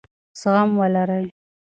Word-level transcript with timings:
زغم 0.41 0.71
ولرئ. 0.79 1.25